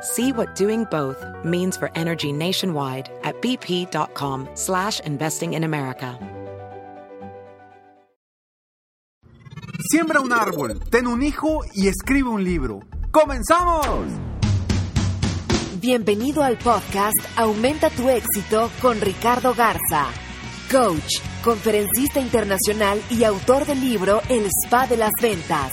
See 0.00 0.32
what 0.32 0.54
doing 0.54 0.84
both 0.84 1.24
means 1.44 1.76
for 1.76 1.90
energy 1.96 2.32
nationwide 2.32 3.10
at 3.24 3.40
bp.com 3.42 4.48
slash 4.54 5.00
investing 5.00 5.54
in 5.54 5.64
America. 5.64 6.18
Siembra 9.90 10.20
un 10.20 10.32
árbol, 10.32 10.80
ten 10.90 11.06
un 11.06 11.22
hijo 11.22 11.62
y 11.74 11.88
escribe 11.88 12.28
un 12.28 12.44
libro. 12.44 12.80
¡Comenzamos! 13.10 14.06
Bienvenido 15.80 16.42
al 16.42 16.58
podcast 16.58 17.16
Aumenta 17.36 17.88
tu 17.88 18.08
éxito 18.08 18.70
con 18.82 19.00
Ricardo 19.00 19.54
Garza, 19.54 20.06
coach, 20.70 21.20
conferencista 21.42 22.20
internacional 22.20 23.00
y 23.10 23.24
autor 23.24 23.64
del 23.64 23.80
libro 23.80 24.20
El 24.28 24.46
Spa 24.46 24.86
de 24.88 24.96
las 24.96 25.12
Ventas. 25.22 25.70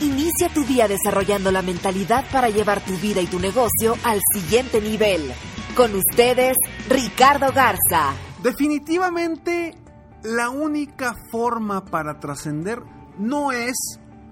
Inicia 0.00 0.48
tu 0.54 0.62
día 0.62 0.86
desarrollando 0.86 1.50
la 1.50 1.60
mentalidad 1.60 2.24
para 2.30 2.48
llevar 2.50 2.80
tu 2.84 2.96
vida 2.98 3.20
y 3.20 3.26
tu 3.26 3.40
negocio 3.40 3.96
al 4.04 4.20
siguiente 4.32 4.80
nivel. 4.80 5.32
Con 5.74 5.92
ustedes, 5.92 6.56
Ricardo 6.88 7.52
Garza. 7.52 8.14
Definitivamente, 8.40 9.74
la 10.22 10.50
única 10.50 11.16
forma 11.32 11.84
para 11.84 12.20
trascender 12.20 12.80
no 13.18 13.50
es 13.50 13.74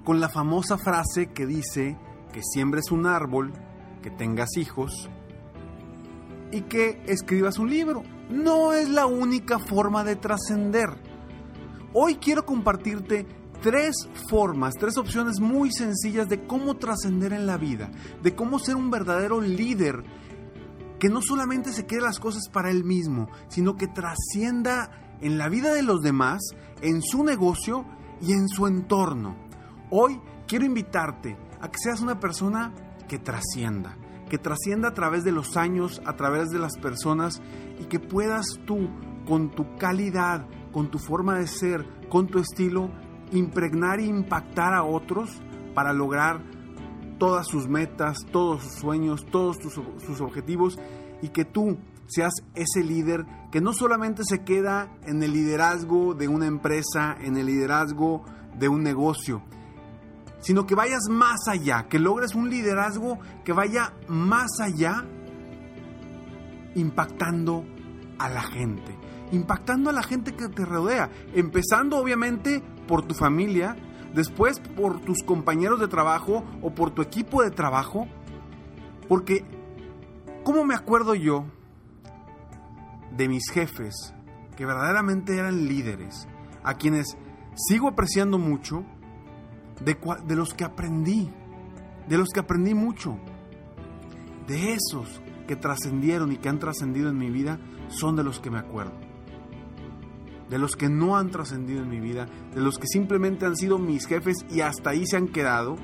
con 0.05 0.21
la 0.21 0.29
famosa 0.29 0.79
frase 0.79 1.33
que 1.35 1.47
dice 1.47 1.99
que 2.33 2.43
siembres 2.45 2.93
un 2.93 3.05
árbol, 3.05 3.53
que 4.03 4.11
tengas 4.13 4.57
hijos 4.57 5.11
y 6.53 6.61
que 6.63 7.03
escribas 7.07 7.59
un 7.59 7.71
libro. 7.71 8.05
No 8.31 8.73
es 8.73 8.89
la 8.89 9.07
única 9.07 9.59
forma 9.59 10.05
de 10.05 10.15
trascender. 10.15 10.91
Hoy 11.93 12.17
quiero 12.17 12.47
compartirte 12.47 13.27
tres 13.67 14.09
formas, 14.31 14.75
tres 14.79 14.97
opciones 14.97 15.41
muy 15.41 15.73
sencillas 15.73 16.29
de 16.29 16.47
cómo 16.47 16.77
trascender 16.77 17.33
en 17.33 17.47
la 17.47 17.57
vida, 17.57 17.91
de 18.23 18.33
cómo 18.33 18.61
ser 18.61 18.77
un 18.77 18.93
verdadero 18.93 19.41
líder 19.41 20.05
que 21.01 21.09
no 21.09 21.21
solamente 21.21 21.73
se 21.73 21.85
quede 21.85 22.03
las 22.03 22.21
cosas 22.21 22.49
para 22.49 22.71
él 22.71 22.85
mismo, 22.85 23.29
sino 23.49 23.75
que 23.75 23.89
trascienda 23.89 25.19
en 25.21 25.37
la 25.37 25.49
vida 25.49 25.75
de 25.75 25.83
los 25.83 26.01
demás, 26.01 26.43
en 26.81 27.03
su 27.03 27.25
negocio 27.25 27.85
y 28.23 28.35
en 28.35 28.49
su 28.49 28.69
entorno. 28.69 29.35
Hoy 29.91 30.21
quiero 30.47 30.65
invitarte 30.65 31.37
a 31.61 31.69
que 31.69 31.79
seas 31.83 32.01
una 32.01 32.21
persona 32.21 32.73
que 33.09 33.19
trascienda, 33.19 33.97
que 34.31 34.39
trascienda 34.39 34.91
a 34.91 34.95
través 34.95 35.25
de 35.25 35.33
los 35.33 35.57
años, 35.57 36.01
a 36.07 36.15
través 36.15 36.51
de 36.51 36.61
las 36.61 36.79
personas 36.79 37.43
y 37.81 37.87
que 37.87 37.99
puedas 37.99 38.47
tú, 38.65 38.89
con 39.27 39.51
tu 39.51 39.77
calidad, 39.77 40.47
con 40.71 40.89
tu 40.89 41.01
forma 41.01 41.37
de 41.37 41.49
ser, 41.49 41.85
con 42.09 42.29
tu 42.29 42.39
estilo, 42.39 42.93
impregnar 43.33 44.01
e 44.01 44.07
impactar 44.07 44.75
a 44.75 44.85
otros 44.85 45.31
para 45.75 45.93
lograr 45.93 46.41
todas 47.19 47.47
sus 47.47 47.69
metas, 47.69 48.19
todos 48.31 48.63
sus 48.63 48.73
sueños, 48.75 49.27
todos 49.31 49.57
sus 49.59 50.21
objetivos 50.21 50.79
y 51.23 51.29
que 51.29 51.45
tú 51.45 51.79
seas 52.07 52.33
ese 52.55 52.83
líder 52.85 53.27
que 53.51 53.61
no 53.61 53.73
solamente 53.73 54.23
se 54.25 54.45
queda 54.45 54.91
en 55.03 55.23
el 55.23 55.33
liderazgo 55.33 56.15
de 56.15 56.29
una 56.29 56.47
empresa, 56.47 57.17
en 57.21 57.37
el 57.37 57.47
liderazgo 57.47 58.25
de 58.59 58.69
un 58.69 58.83
negocio, 58.83 59.43
sino 60.41 60.67
que 60.67 60.75
vayas 60.75 61.09
más 61.11 61.49
allá, 61.49 61.87
que 61.89 61.99
logres 61.99 62.35
un 62.35 62.51
liderazgo 62.51 63.19
que 63.45 63.53
vaya 63.53 63.93
más 64.09 64.61
allá, 64.61 65.05
impactando 66.75 67.65
a 68.19 68.29
la 68.29 68.43
gente, 68.43 68.97
impactando 69.33 69.91
a 69.91 69.93
la 69.93 70.03
gente 70.03 70.35
que 70.35 70.49
te 70.49 70.65
rodea, 70.65 71.11
empezando 71.35 71.99
obviamente 71.99 72.63
por 72.87 73.03
tu 73.03 73.15
familia, 73.15 73.77
después 74.15 74.61
por 74.61 75.01
tus 75.01 75.23
compañeros 75.23 75.81
de 75.81 75.89
trabajo 75.89 76.45
o 76.63 76.71
por 76.71 76.91
tu 76.91 77.03
equipo 77.03 77.43
de 77.43 77.51
trabajo, 77.51 78.07
porque 79.09 79.45
¿cómo 80.45 80.65
me 80.65 80.75
acuerdo 80.75 81.15
yo 81.15 81.45
de 83.17 83.29
mis 83.29 83.51
jefes 83.51 84.15
que 84.57 84.67
verdaderamente 84.67 85.37
eran 85.37 85.67
líderes, 85.67 86.27
a 86.65 86.75
quienes 86.75 87.17
sigo 87.55 87.89
apreciando 87.89 88.39
mucho, 88.39 88.85
de, 89.85 89.97
de 90.27 90.37
los 90.37 90.55
que 90.55 90.65
aprendí, 90.65 91.31
de 92.09 92.19
los 92.19 92.29
que 92.31 92.41
aprendí 92.41 92.75
mucho, 92.75 93.19
de 94.47 94.73
esos 94.73 95.21
que 95.47 95.57
trascendieron 95.57 96.33
y 96.33 96.39
que 96.39 96.49
han 96.49 96.59
trascendido 96.59 97.11
en 97.11 97.19
mi 97.19 97.31
vida, 97.31 97.59
son 97.89 98.17
de 98.17 98.25
los 98.25 98.41
que 98.41 98.51
me 98.51 98.59
acuerdo. 98.59 99.06
De 100.51 100.59
los 100.59 100.77
que 100.77 100.89
no 100.89 101.17
han 101.17 101.31
trascendido 101.31 101.83
en 101.83 101.89
mi 101.89 102.01
vida, 102.01 102.27
de 102.55 102.61
los 102.61 102.79
que 102.79 102.87
simplemente 102.87 103.47
han 103.47 103.57
sido 103.57 103.79
mis 103.79 104.07
jefes 104.07 104.37
y 104.51 104.61
hasta 104.61 104.91
ahí 104.91 105.05
se 105.07 105.17
han 105.17 105.29
quedado, 105.29 105.77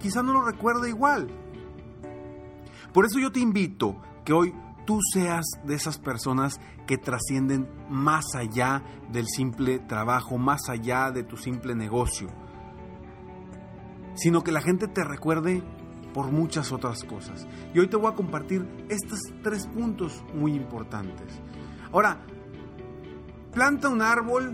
quizá 0.00 0.22
no 0.22 0.32
lo 0.32 0.42
recuerde 0.42 0.88
igual. 0.88 1.28
Por 2.92 3.06
eso 3.06 3.18
yo 3.18 3.30
te 3.30 3.40
invito 3.40 3.96
que 4.24 4.32
hoy 4.32 4.54
tú 4.86 4.98
seas 5.12 5.44
de 5.64 5.74
esas 5.74 5.98
personas 5.98 6.60
que 6.86 6.98
trascienden 6.98 7.68
más 7.88 8.34
allá 8.34 8.82
del 9.10 9.26
simple 9.26 9.78
trabajo, 9.78 10.38
más 10.38 10.68
allá 10.68 11.10
de 11.10 11.22
tu 11.22 11.36
simple 11.36 11.74
negocio, 11.74 12.28
sino 14.14 14.42
que 14.42 14.52
la 14.52 14.60
gente 14.60 14.88
te 14.88 15.04
recuerde 15.04 15.62
por 16.12 16.30
muchas 16.30 16.72
otras 16.72 17.04
cosas. 17.04 17.46
Y 17.74 17.78
hoy 17.78 17.88
te 17.88 17.96
voy 17.96 18.12
a 18.12 18.14
compartir 18.14 18.68
estos 18.88 19.20
tres 19.42 19.66
puntos 19.66 20.22
muy 20.34 20.54
importantes. 20.54 21.40
Ahora, 21.92 22.20
planta 23.52 23.88
un 23.88 24.02
árbol, 24.02 24.52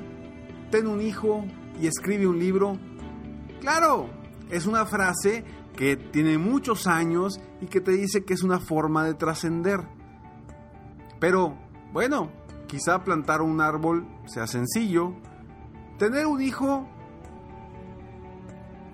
ten 0.71 0.87
un 0.87 1.01
hijo 1.01 1.45
y 1.81 1.87
escribe 1.87 2.27
un 2.27 2.39
libro. 2.39 2.79
Claro, 3.61 4.09
es 4.51 4.67
una 4.67 4.85
frase 4.87 5.45
que 5.77 5.97
tiene 5.97 6.39
muchos 6.39 6.87
años 6.87 7.41
y 7.61 7.67
que 7.67 7.81
te 7.81 7.93
dice 7.93 8.25
que 8.25 8.35
es 8.35 8.43
una 8.43 8.59
forma 8.59 9.05
de 9.05 9.15
trascender. 9.15 9.81
Pero, 11.21 11.57
bueno, 11.93 12.31
quizá 12.67 13.05
plantar 13.05 13.43
un 13.43 13.61
árbol 13.61 14.07
sea 14.27 14.47
sencillo. 14.47 15.15
Tener 15.99 16.27
un 16.27 16.41
hijo, 16.41 16.89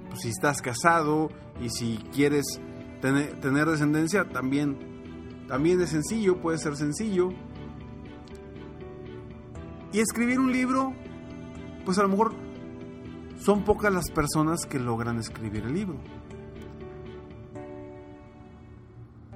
pues 0.09 0.21
si 0.23 0.29
estás 0.29 0.63
casado 0.63 1.31
y 1.61 1.71
si 1.71 1.99
quieres 2.13 2.61
tener, 3.01 3.41
tener 3.41 3.67
descendencia, 3.67 4.29
también, 4.29 5.47
también 5.49 5.81
es 5.81 5.91
sencillo, 5.91 6.41
puede 6.41 6.59
ser 6.59 6.77
sencillo. 6.77 7.31
Y 9.95 10.01
escribir 10.01 10.41
un 10.41 10.51
libro, 10.51 10.93
pues 11.85 11.99
a 11.99 12.03
lo 12.03 12.09
mejor 12.09 12.35
son 13.39 13.63
pocas 13.63 13.95
las 13.95 14.11
personas 14.11 14.67
que 14.67 14.81
logran 14.81 15.21
escribir 15.21 15.67
el 15.67 15.73
libro. 15.73 16.01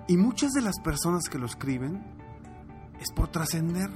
Y 0.08 0.16
muchas 0.16 0.50
de 0.54 0.62
las 0.62 0.80
personas 0.80 1.28
que 1.28 1.38
lo 1.38 1.46
escriben 1.46 2.02
es 3.00 3.12
por 3.14 3.28
trascender, 3.28 3.88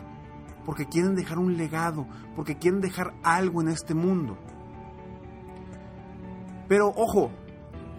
porque 0.64 0.86
quieren 0.86 1.16
dejar 1.16 1.40
un 1.40 1.56
legado, 1.56 2.06
porque 2.36 2.56
quieren 2.56 2.80
dejar 2.80 3.12
algo 3.24 3.60
en 3.60 3.66
este 3.66 3.94
mundo. 3.94 4.38
Pero 6.68 6.92
ojo, 6.94 7.32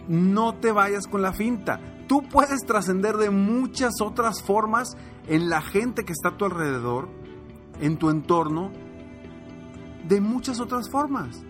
no 0.08 0.56
te 0.56 0.72
vayas 0.72 1.06
con 1.08 1.22
la 1.22 1.34
finta. 1.34 1.82
Tú 2.08 2.24
puedes 2.30 2.62
trascender 2.62 3.18
de 3.18 3.30
muchas 3.30 3.96
otras 4.00 4.42
formas 4.42 4.96
en 5.28 5.50
la 5.50 5.62
gente 5.62 6.06
que 6.06 6.14
está 6.14 6.30
a 6.30 6.38
tu 6.38 6.46
alrededor, 6.46 7.10
en 7.80 7.98
tu 7.98 8.10
entorno, 8.10 8.72
de 10.08 10.22
muchas 10.22 10.60
otras 10.60 10.90
formas. 10.90 11.44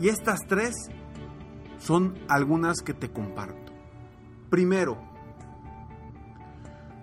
Y 0.00 0.08
estas 0.08 0.40
tres 0.48 0.74
son 1.78 2.14
algunas 2.28 2.80
que 2.80 2.94
te 2.94 3.10
comparto. 3.10 3.72
Primero, 4.50 4.98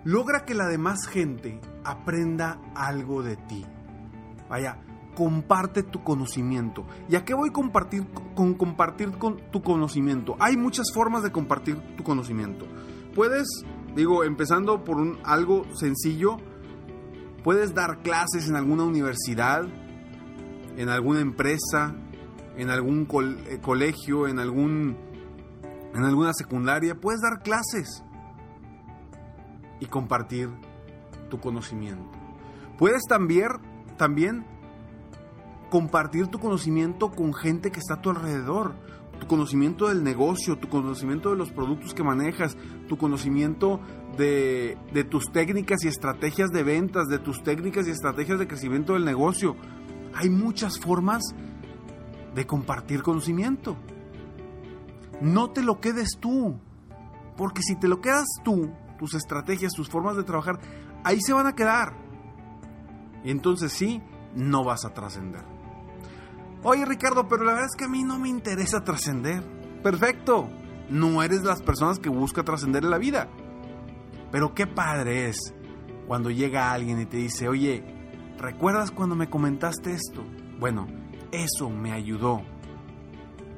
logra 0.04 0.44
que 0.44 0.54
la 0.54 0.66
demás 0.66 1.06
gente 1.06 1.60
aprenda 1.84 2.60
algo 2.74 3.22
de 3.22 3.36
ti. 3.36 3.64
Vaya, 4.48 4.78
comparte 5.14 5.82
tu 5.82 6.02
conocimiento. 6.02 6.84
¿Y 7.08 7.16
a 7.16 7.24
qué 7.24 7.34
voy 7.34 7.50
a 7.50 7.52
compartir 7.52 8.06
con 8.34 8.54
compartir 8.54 9.12
con 9.18 9.36
tu 9.50 9.62
conocimiento? 9.62 10.36
Hay 10.40 10.56
muchas 10.56 10.86
formas 10.92 11.22
de 11.22 11.32
compartir 11.32 11.76
tu 11.96 12.04
conocimiento. 12.04 12.66
Puedes, 13.14 13.46
digo, 13.94 14.24
empezando 14.24 14.84
por 14.84 14.96
un, 14.96 15.18
algo 15.24 15.64
sencillo, 15.74 16.38
puedes 17.42 17.74
dar 17.74 17.98
clases 18.02 18.48
en 18.48 18.56
alguna 18.56 18.84
universidad, 18.84 19.64
en 20.76 20.88
alguna 20.88 21.20
empresa, 21.20 21.94
en 22.56 22.70
algún 22.70 23.08
eh, 23.46 23.58
colegio, 23.60 24.28
en 24.28 24.38
algún 24.38 24.96
en 25.94 26.04
alguna 26.04 26.32
secundaria, 26.32 26.94
puedes 26.94 27.20
dar 27.20 27.42
clases 27.42 28.02
y 29.78 29.86
compartir 29.86 30.48
tu 31.28 31.38
conocimiento. 31.38 32.10
Puedes 32.78 33.02
también, 33.08 33.48
también 33.98 34.46
compartir 35.70 36.28
tu 36.28 36.38
conocimiento 36.38 37.10
con 37.10 37.34
gente 37.34 37.70
que 37.70 37.80
está 37.80 37.94
a 37.94 38.00
tu 38.00 38.10
alrededor, 38.10 38.74
tu 39.20 39.26
conocimiento 39.26 39.88
del 39.88 40.02
negocio, 40.02 40.58
tu 40.58 40.68
conocimiento 40.68 41.30
de 41.30 41.36
los 41.36 41.50
productos 41.50 41.94
que 41.94 42.02
manejas, 42.02 42.56
tu 42.88 42.96
conocimiento 42.96 43.80
de, 44.16 45.06
tus 45.10 45.30
técnicas 45.32 45.84
y 45.84 45.88
estrategias 45.88 46.50
de 46.50 46.62
ventas, 46.62 47.08
de 47.08 47.18
tus 47.18 47.42
técnicas 47.42 47.86
y 47.86 47.90
estrategias 47.90 48.38
de 48.38 48.46
crecimiento 48.46 48.94
del 48.94 49.04
negocio. 49.04 49.56
Hay 50.14 50.30
muchas 50.30 50.78
formas 50.78 51.22
de 52.34 52.46
compartir 52.46 53.02
conocimiento. 53.02 53.76
No 55.20 55.50
te 55.50 55.62
lo 55.62 55.80
quedes 55.80 56.18
tú, 56.18 56.58
porque 57.36 57.62
si 57.62 57.76
te 57.76 57.88
lo 57.88 58.00
quedas 58.00 58.26
tú, 58.44 58.72
tus 58.98 59.14
estrategias, 59.14 59.72
tus 59.72 59.88
formas 59.88 60.16
de 60.16 60.24
trabajar, 60.24 60.58
ahí 61.04 61.20
se 61.20 61.32
van 61.32 61.46
a 61.46 61.54
quedar. 61.54 61.94
Entonces 63.24 63.72
sí, 63.72 64.02
no 64.34 64.64
vas 64.64 64.84
a 64.84 64.92
trascender. 64.92 65.44
Oye 66.64 66.84
Ricardo, 66.84 67.26
pero 67.28 67.44
la 67.44 67.52
verdad 67.52 67.68
es 67.70 67.76
que 67.76 67.84
a 67.84 67.88
mí 67.88 68.04
no 68.04 68.18
me 68.18 68.28
interesa 68.28 68.84
trascender. 68.84 69.42
Perfecto, 69.82 70.48
no 70.90 71.22
eres 71.22 71.42
las 71.42 71.62
personas 71.62 71.98
que 71.98 72.08
busca 72.08 72.44
trascender 72.44 72.84
en 72.84 72.90
la 72.90 72.98
vida. 72.98 73.28
Pero 74.32 74.54
qué 74.54 74.66
padre 74.66 75.28
es 75.28 75.54
cuando 76.08 76.30
llega 76.30 76.72
alguien 76.72 77.00
y 77.00 77.06
te 77.06 77.18
dice, 77.18 77.48
oye, 77.48 77.84
¿recuerdas 78.38 78.90
cuando 78.90 79.14
me 79.14 79.30
comentaste 79.30 79.92
esto? 79.92 80.24
Bueno, 80.58 80.86
eso 81.30 81.70
me 81.70 81.92
ayudó 81.92 82.42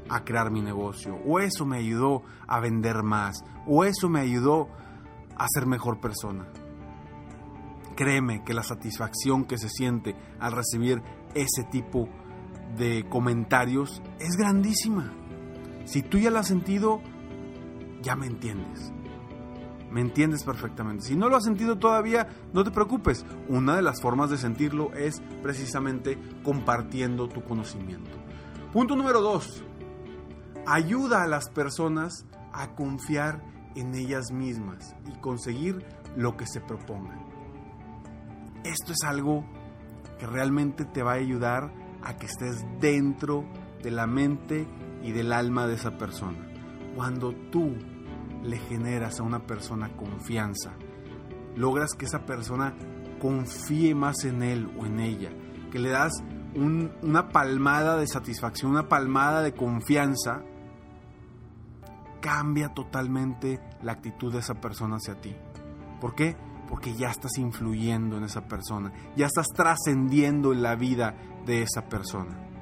a 0.09 0.25
crear 0.25 0.51
mi 0.51 0.61
negocio, 0.61 1.17
o 1.25 1.41
eso 1.41 1.65
me 1.65 1.79
ayudó 1.79 2.23
a 2.47 2.61
vender 2.61 3.03
más, 3.03 3.43
o 3.67 3.85
eso 3.85 4.09
me 4.09 4.21
ayudó 4.21 4.69
a 5.37 5.47
ser 5.49 5.67
mejor 5.67 6.01
persona. 6.01 6.47
Créeme 7.97 8.43
que 8.45 8.55
la 8.55 8.63
satisfacción 8.63 9.45
que 9.45 9.57
se 9.57 9.69
siente 9.69 10.17
al 10.41 10.53
recibir 10.53 11.03
ese 11.35 11.63
tipo 11.71 12.09
de 12.77 13.07
comentarios 13.09 14.03
es 14.19 14.37
grandísima. 14.37 15.13
Si 15.85 16.03
tú 16.03 16.19
ya 16.19 16.31
lo 16.31 16.41
has 16.41 16.49
sentido, 16.49 17.01
ya 18.03 18.17
me 18.17 18.27
entiendes. 18.27 18.94
Me 19.95 20.01
entiendes 20.01 20.43
perfectamente. 20.43 21.05
Si 21.05 21.15
no 21.15 21.29
lo 21.29 21.37
has 21.37 21.45
sentido 21.45 21.79
todavía, 21.79 22.27
no 22.53 22.65
te 22.65 22.73
preocupes. 22.73 23.25
Una 23.49 23.77
de 23.77 23.83
las 23.83 24.03
formas 24.03 24.29
de 24.29 24.39
sentirlo 24.39 24.93
es 24.93 25.23
precisamente 25.41 26.19
compartiendo 26.43 27.29
tu 27.29 27.45
conocimiento. 27.45 28.11
Punto 28.73 28.97
número 28.97 29.21
dos. 29.21 29.63
Ayuda 30.67 31.23
a 31.23 31.29
las 31.29 31.49
personas 31.49 32.27
a 32.53 32.75
confiar 32.75 33.41
en 33.77 33.95
ellas 33.95 34.33
mismas 34.33 34.97
y 35.07 35.17
conseguir 35.21 35.87
lo 36.17 36.37
que 36.37 36.49
se 36.49 36.61
propongan. 36.61 37.25
Esto 38.65 38.95
es 38.95 39.05
algo 39.05 39.45
que 40.19 40.27
realmente 40.27 40.85
te 40.87 41.05
va 41.05 41.13
a 41.13 41.19
ayudar 41.19 41.73
a 42.03 42.17
que 42.17 42.27
estés 42.27 42.65
dentro 42.81 43.45
de 43.81 43.93
la 43.93 44.09
mente 44.09 44.67
y 45.05 45.13
del 45.13 45.33
alma 45.33 45.69
de 45.69 45.75
esa 45.75 45.97
persona. 45.97 46.49
Cuando 46.97 47.33
tú 47.53 47.77
le 48.45 48.59
generas 48.59 49.19
a 49.19 49.23
una 49.23 49.47
persona 49.47 49.97
confianza. 49.97 50.73
Logras 51.57 51.95
que 51.99 52.05
esa 52.05 52.27
persona 52.27 52.75
confíe 53.21 53.95
más 53.95 54.25
en 54.25 54.43
él 54.43 54.71
o 54.79 54.87
en 54.87 55.01
ella. 55.01 55.31
Que 55.71 55.79
le 55.79 55.91
das 55.91 56.13
una 56.55 57.29
palmada 57.31 57.97
de 57.97 58.07
satisfacción, 58.07 58.71
una 58.71 58.89
palmada 58.89 59.43
de 59.43 59.55
confianza. 59.55 60.43
Cambia 62.21 62.69
totalmente 62.73 63.61
la 63.83 63.93
actitud 63.93 64.33
de 64.33 64.39
esa 64.39 64.55
persona 64.55 64.97
hacia 64.97 65.21
ti. 65.21 65.35
¿Por 66.01 66.15
qué? 66.15 66.37
Porque 66.69 66.95
ya 66.95 67.11
estás 67.11 67.39
influyendo 67.39 68.17
en 68.17 68.25
esa 68.25 68.47
persona. 68.47 68.93
Ya 69.17 69.27
estás 69.27 69.49
trascendiendo 69.55 70.53
en 70.53 70.63
la 70.63 70.75
vida 70.77 71.15
de 71.45 71.63
esa 71.63 71.89
persona. 71.89 72.54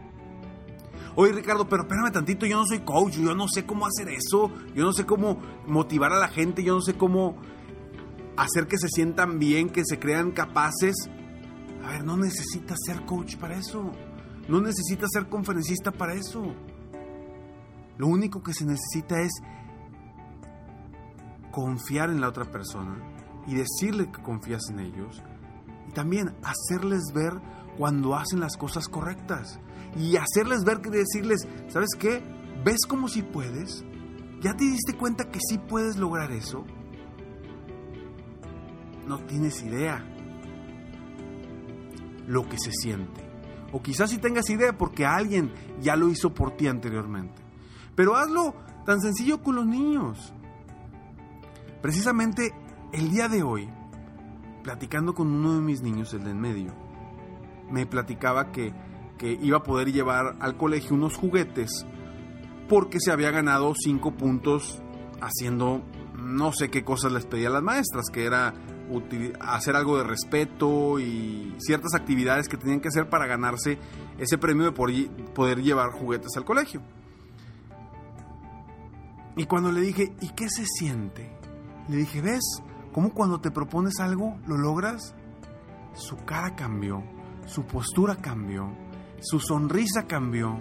Oye 1.15 1.33
Ricardo, 1.33 1.69
pero 1.69 1.83
espérame 1.83 2.11
tantito, 2.11 2.47
yo 2.47 2.57
no 2.57 2.67
soy 2.67 2.81
coach, 2.81 3.15
yo 3.19 3.35
no 3.35 3.47
sé 3.49 3.67
cómo 3.67 3.87
hacer 3.87 4.09
eso, 4.09 4.51
yo 4.75 4.85
no 4.85 4.93
sé 4.93 5.05
cómo 5.05 5.39
motivar 5.67 6.13
a 6.13 6.19
la 6.19 6.29
gente, 6.29 6.65
yo 6.65 6.75
no 6.75 6.81
sé 6.81 6.95
cómo 6.95 7.37
hacer 8.37 8.67
que 8.67 8.79
se 8.79 8.89
sientan 8.89 9.39
bien, 9.39 9.69
que 9.69 9.85
se 9.85 9.99
crean 9.99 10.31
capaces. 10.31 10.95
A 11.85 11.91
ver, 11.91 12.05
no 12.05 12.17
necesitas 12.17 12.79
ser 12.87 13.05
coach 13.05 13.37
para 13.37 13.59
eso, 13.59 13.93
no 14.49 14.61
necesitas 14.61 15.11
ser 15.13 15.29
conferencista 15.29 15.91
para 15.91 16.15
eso. 16.15 16.55
Lo 17.99 18.07
único 18.07 18.43
que 18.43 18.55
se 18.55 18.65
necesita 18.65 19.21
es 19.21 19.33
confiar 21.51 22.11
en 22.11 22.21
la 22.21 22.29
otra 22.29 22.51
persona 22.51 22.97
y 23.47 23.55
decirle 23.55 24.11
que 24.11 24.23
confías 24.23 24.63
en 24.71 24.81
ellos 24.81 25.23
y 25.89 25.93
también 25.93 26.35
hacerles 26.43 27.13
ver 27.15 27.35
cuando 27.77 28.17
hacen 28.17 28.41
las 28.41 28.57
cosas 28.57 28.89
correctas 28.89 29.59
y 29.97 30.17
hacerles 30.17 30.65
ver 30.65 30.81
que 30.81 30.91
decirles, 30.91 31.47
¿sabes 31.69 31.91
qué? 31.99 32.23
¿Ves 32.65 32.87
como 32.89 33.09
si 33.09 33.23
puedes? 33.23 33.85
¿Ya 34.41 34.57
te 34.57 34.65
diste 34.65 34.95
cuenta 34.97 35.31
que 35.31 35.39
sí 35.41 35.59
puedes 35.59 35.97
lograr 35.97 36.33
eso? 36.33 36.65
No 39.07 39.19
tienes 39.27 39.63
idea 39.63 40.05
lo 42.27 42.49
que 42.49 42.59
se 42.59 42.73
siente. 42.73 43.21
O 43.73 43.83
quizás 43.83 44.11
sí 44.11 44.19
tengas 44.19 44.49
idea 44.51 44.77
porque 44.77 45.07
alguien 45.07 45.53
ya 45.81 45.97
lo 45.97 46.09
hizo 46.09 46.35
por 46.35 46.57
ti 46.57 46.67
anteriormente. 46.67 47.43
Pero 47.95 48.17
hazlo 48.17 48.55
tan 48.85 49.01
sencillo 49.01 49.43
con 49.43 49.57
los 49.57 49.67
niños. 49.67 50.33
Precisamente 51.81 52.55
el 52.93 53.11
día 53.11 53.29
de 53.29 53.43
hoy, 53.43 53.69
platicando 54.63 55.15
con 55.15 55.29
uno 55.29 55.55
de 55.55 55.61
mis 55.61 55.83
niños, 55.83 56.13
el 56.15 56.25
de 56.25 56.31
en 56.31 56.41
medio, 56.41 56.82
me 57.73 57.87
platicaba 57.87 58.53
que 58.53 58.73
que 59.23 59.39
iba 59.41 59.59
a 59.59 59.63
poder 59.63 59.93
llevar 59.93 60.35
al 60.41 60.57
colegio 60.57 60.97
unos 60.97 61.17
juguetes 61.17 61.87
porque 62.69 62.99
se 62.99 63.13
había 63.13 63.31
ganado 63.31 63.73
cinco 63.81 64.11
puntos 64.17 64.83
haciendo 65.21 65.81
no 66.19 66.53
sé 66.53 66.71
qué 66.71 66.83
cosas 66.83 67.13
les 67.13 67.25
pedía 67.25 67.47
a 67.47 67.53
las 67.53 67.63
maestras, 67.63 68.07
que 68.13 68.25
era 68.25 68.53
hacer 69.41 69.77
algo 69.77 69.97
de 69.97 70.03
respeto 70.03 70.99
y 70.99 71.55
ciertas 71.59 71.95
actividades 71.95 72.49
que 72.49 72.57
tenían 72.57 72.81
que 72.81 72.89
hacer 72.89 73.09
para 73.09 73.27
ganarse 73.27 73.79
ese 74.19 74.39
premio 74.39 74.65
de 74.65 74.73
poder 74.73 75.63
llevar 75.63 75.93
juguetes 75.93 76.37
al 76.37 76.45
colegio. 76.45 76.83
Y 79.37 79.47
cuando 79.47 79.71
le 79.71 79.83
dije, 79.83 80.13
¿y 80.21 80.31
qué 80.31 80.51
se 80.51 80.65
siente? 80.67 81.33
Le 81.89 81.97
dije, 81.97 82.21
¿ves 82.21 82.61
cómo 82.93 83.15
cuando 83.15 83.41
te 83.41 83.53
propones 83.53 84.01
algo 84.01 84.37
lo 84.49 84.59
logras? 84.59 85.15
Su 85.95 86.17
cara 86.25 86.57
cambió, 86.57 87.05
su 87.47 87.65
postura 87.65 88.17
cambió, 88.17 88.73
su 89.21 89.41
sonrisa 89.41 90.07
cambió. 90.07 90.61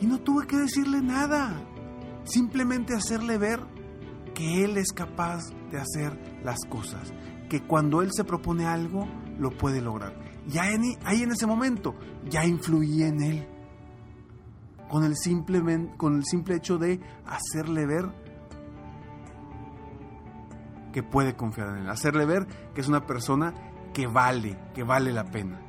Y 0.00 0.06
no 0.06 0.18
tuve 0.20 0.46
que 0.46 0.56
decirle 0.56 1.02
nada. 1.02 1.60
Simplemente 2.24 2.94
hacerle 2.94 3.38
ver 3.38 3.60
que 4.34 4.64
Él 4.64 4.76
es 4.76 4.92
capaz 4.92 5.42
de 5.70 5.78
hacer 5.78 6.40
las 6.42 6.58
cosas. 6.68 7.12
Que 7.48 7.62
cuando 7.62 8.02
Él 8.02 8.10
se 8.12 8.24
propone 8.24 8.66
algo, 8.66 9.06
lo 9.38 9.50
puede 9.50 9.80
lograr. 9.80 10.14
Ya 10.46 10.62
ahí 11.04 11.22
en 11.22 11.32
ese 11.32 11.46
momento, 11.46 11.94
ya 12.28 12.44
influí 12.44 13.02
en 13.02 13.22
Él. 13.22 13.48
Con 14.88 15.04
el, 15.04 15.16
simple, 15.16 15.62
con 15.96 16.16
el 16.16 16.24
simple 16.24 16.56
hecho 16.56 16.78
de 16.78 17.00
hacerle 17.26 17.86
ver 17.86 18.10
que 20.92 21.02
puede 21.02 21.36
confiar 21.36 21.68
en 21.68 21.82
Él. 21.82 21.90
Hacerle 21.90 22.24
ver 22.24 22.46
que 22.74 22.80
es 22.80 22.88
una 22.88 23.06
persona 23.06 23.54
que 23.92 24.06
vale, 24.06 24.56
que 24.74 24.82
vale 24.82 25.12
la 25.12 25.24
pena. 25.24 25.60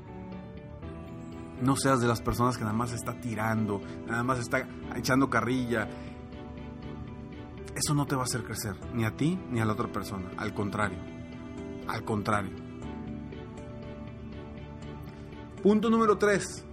No 1.62 1.76
seas 1.76 2.02
de 2.02 2.08
las 2.08 2.22
personas 2.22 2.58
que 2.58 2.64
nada 2.64 2.76
más 2.76 2.92
está 2.92 3.20
tirando, 3.20 3.82
nada 4.08 4.24
más 4.24 4.40
está 4.40 4.68
echando 4.96 5.30
carrilla. 5.30 5.88
Eso 7.76 7.94
no 7.94 8.06
te 8.06 8.16
va 8.16 8.22
a 8.22 8.26
hacer 8.26 8.44
crecer, 8.44 8.76
ni 8.94 9.06
a 9.06 9.16
ti 9.16 9.40
ni 9.50 9.60
a 9.60 9.66
la 9.66 9.74
otra 9.74 9.92
persona. 9.92 10.32
Al 10.38 10.54
contrario, 10.54 10.98
al 11.88 12.04
contrario. 12.04 12.52
Punto 15.62 15.92
número 15.92 16.18
3. 16.18 16.66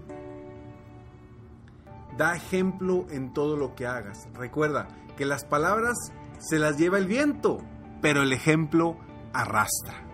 Da 2.17 2.35
ejemplo 2.35 3.07
en 3.11 3.33
todo 3.35 3.57
lo 3.57 3.75
que 3.75 3.87
hagas. 3.87 4.27
Recuerda 4.35 4.89
que 5.17 5.27
las 5.27 5.45
palabras 5.45 5.97
se 6.39 6.59
las 6.59 6.79
lleva 6.79 6.99
el 6.99 7.07
viento, 7.07 7.59
pero 8.01 8.23
el 8.23 8.33
ejemplo 8.33 8.97
arrastra. 9.35 10.08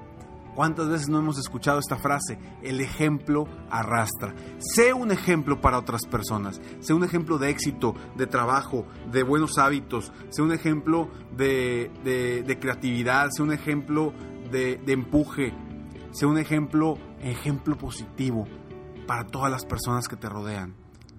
¿Cuántas 0.54 0.88
veces 0.88 1.08
no 1.08 1.18
hemos 1.18 1.38
escuchado 1.38 1.80
esta 1.80 1.96
frase? 1.96 2.38
El 2.62 2.80
ejemplo 2.80 3.48
arrastra. 3.70 4.34
Sé 4.58 4.92
un 4.92 5.10
ejemplo 5.10 5.60
para 5.60 5.78
otras 5.78 6.06
personas. 6.06 6.60
Sé 6.78 6.94
un 6.94 7.02
ejemplo 7.02 7.38
de 7.38 7.50
éxito, 7.50 7.94
de 8.16 8.26
trabajo, 8.26 8.86
de 9.10 9.24
buenos 9.24 9.58
hábitos. 9.58 10.12
Sé 10.30 10.42
un 10.42 10.52
ejemplo 10.52 11.10
de, 11.36 11.90
de, 12.46 12.58
creatividad. 12.60 13.30
Sé 13.30 13.42
un 13.42 13.52
ejemplo 13.52 14.12
de, 14.52 14.76
de 14.76 14.92
empuje. 14.92 15.52
Sé 16.12 16.26
un 16.26 16.38
ejemplo, 16.38 16.98
ejemplo 17.20 17.76
positivo 17.76 18.46
para 19.08 19.26
todas 19.26 19.50
las 19.50 19.64
personas 19.64 20.06
que 20.06 20.16
te 20.16 20.28
rodean. 20.28 20.76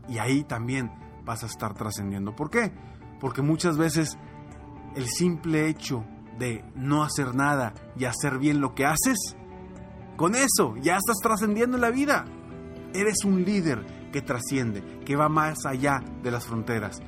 Y 0.07 0.17
ahí 0.19 0.45
también 0.45 0.91
vas 1.25 1.43
a 1.43 1.47
estar 1.47 1.73
trascendiendo. 1.73 2.33
¿Por 2.37 2.49
qué? 2.49 2.71
Porque 3.19 3.41
muchas 3.41 3.77
veces 3.77 4.17
el 4.95 5.07
simple 5.07 5.67
hecho 5.67 6.05
de 6.37 6.63
no 6.75 7.03
hacer 7.03 7.35
nada 7.35 7.73
y 7.97 8.05
hacer 8.05 8.37
bien 8.37 8.61
lo 8.61 8.73
que 8.75 8.85
haces, 8.85 9.35
con 10.15 10.35
eso 10.35 10.75
ya 10.81 10.95
estás 10.95 11.17
trascendiendo 11.21 11.77
en 11.77 11.81
la 11.81 11.91
vida. 11.91 12.25
Eres 12.93 13.25
un 13.25 13.43
líder 13.43 13.85
que 14.13 14.21
trasciende, 14.21 15.01
que 15.05 15.17
va 15.17 15.27
más 15.27 15.65
allá 15.65 15.99
de 16.23 16.31
las 16.31 16.45
fronteras. 16.45 17.01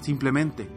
Simplemente 0.00 0.68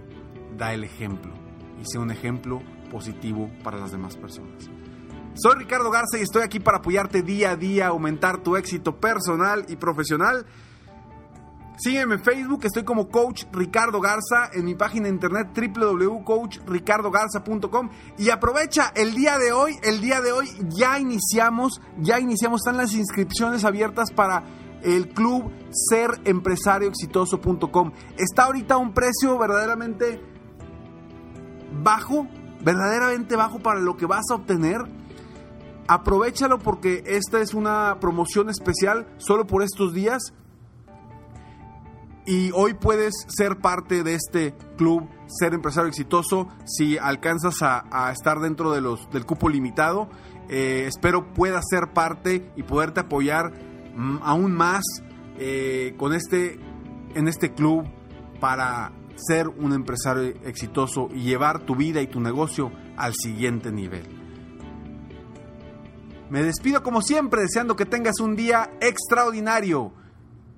da 0.55 0.73
el 0.73 0.83
ejemplo 0.83 1.33
y 1.81 1.85
sea 1.85 2.01
un 2.01 2.11
ejemplo 2.11 2.61
positivo 2.91 3.49
para 3.63 3.79
las 3.79 3.91
demás 3.91 4.15
personas. 4.15 4.69
Soy 5.33 5.55
Ricardo 5.57 5.89
Garza 5.89 6.17
y 6.19 6.21
estoy 6.21 6.43
aquí 6.43 6.59
para 6.59 6.77
apoyarte 6.79 7.21
día 7.21 7.51
a 7.51 7.55
día, 7.55 7.88
aumentar 7.88 8.43
tu 8.43 8.57
éxito 8.57 8.99
personal 8.99 9.65
y 9.69 9.75
profesional. 9.75 10.45
Sígueme 11.81 12.15
en 12.15 12.21
Facebook, 12.21 12.65
estoy 12.65 12.83
como 12.83 13.07
Coach 13.07 13.45
Ricardo 13.53 14.01
Garza, 14.01 14.50
en 14.51 14.65
mi 14.65 14.75
página 14.75 15.05
de 15.05 15.13
internet 15.13 15.48
www.coachricardogarza.com 15.55 17.89
y 18.17 18.31
aprovecha 18.31 18.91
el 18.95 19.15
día 19.15 19.38
de 19.38 19.53
hoy, 19.53 19.77
el 19.83 20.01
día 20.01 20.19
de 20.19 20.33
hoy 20.33 20.50
ya 20.67 21.00
iniciamos, 21.00 21.79
ya 21.98 22.19
iniciamos, 22.19 22.59
están 22.59 22.75
las 22.75 22.93
inscripciones 22.93 23.63
abiertas 23.63 24.12
para 24.12 24.43
el 24.83 25.13
club 25.13 25.53
serempresarioexitoso.com. 25.71 27.93
Está 28.17 28.43
ahorita 28.43 28.75
un 28.75 28.93
precio 28.93 29.38
verdaderamente 29.38 30.21
bajo, 31.81 32.27
verdaderamente 32.62 33.38
bajo 33.38 33.59
para 33.59 33.79
lo 33.79 33.95
que 33.95 34.05
vas 34.05 34.25
a 34.31 34.36
obtener. 34.36 34.81
Aprovechalo 35.88 36.59
porque 36.59 37.03
esta 37.05 37.39
es 37.39 37.53
una 37.53 38.01
promoción 38.01 38.50
especial 38.50 39.07
solo 39.17 39.48
por 39.48 39.63
estos 39.63 39.93
días 39.93 40.33
y 42.29 42.51
hoy 42.53 42.75
puedes 42.75 43.25
ser 43.27 43.57
parte 43.57 44.03
de 44.03 44.13
este 44.13 44.53
club, 44.77 45.09
ser 45.25 45.55
empresario 45.55 45.89
exitoso, 45.89 46.48
si 46.63 46.95
alcanzas 46.95 47.55
a, 47.63 48.12
estar 48.12 48.38
dentro 48.38 48.71
del 48.71 49.25
cupo 49.25 49.50
limitado. 49.50 50.07
Eh, 50.48 50.86
espero 50.88 51.33
puedas 51.33 51.65
ser 51.67 51.91
parte 51.91 52.51
y 52.55 52.62
poderte 52.62 53.00
apoyar 53.00 53.51
mm, 53.95 54.19
aún 54.21 54.53
más 54.53 54.83
eh, 55.39 55.95
con 55.98 56.13
este, 56.13 56.59
en 57.15 57.27
este 57.27 57.55
club 57.55 57.88
para 58.39 58.91
ser 59.15 59.48
un 59.48 59.74
empresario 59.74 60.36
exitoso 60.45 61.09
y 61.12 61.21
llevar 61.21 61.65
tu 61.65 61.75
vida 61.75 62.00
y 62.00 62.05
tu 62.05 62.19
negocio 62.19 62.71
al 62.95 63.15
siguiente 63.15 63.71
nivel. 63.71 64.03
Me 66.29 66.43
despido 66.43 66.83
como 66.83 67.01
siempre 67.01 67.41
deseando 67.41 67.75
que 67.75 67.88
tengas 67.88 68.19
un 68.19 68.36
día 68.36 68.69
extraordinario 68.81 69.93